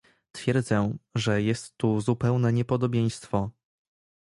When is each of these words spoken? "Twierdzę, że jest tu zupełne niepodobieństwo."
"Twierdzę, 0.31 0.97
że 1.15 1.41
jest 1.41 1.77
tu 1.77 2.01
zupełne 2.01 2.53
niepodobieństwo." 2.53 3.51